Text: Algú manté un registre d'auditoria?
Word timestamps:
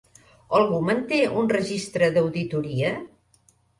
Algú 0.59 0.77
manté 0.87 1.19
un 1.41 1.51
registre 1.55 2.09
d'auditoria? 2.17 2.95